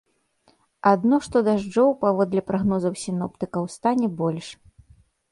[0.91, 4.47] Адно што дажджоў, паводле прагнозаў сіноптыкаў, стане больш.